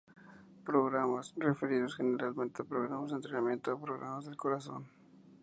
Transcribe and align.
Programas: 0.65 1.25
Referidos 1.47 1.95
generalmente 1.95 2.57
a 2.63 2.71
programas 2.73 3.11
de 3.11 3.17
entretenimiento 3.17 3.67
o 3.75 3.79
programas 3.85 4.25
del 4.25 4.35
corazón. 4.43 4.81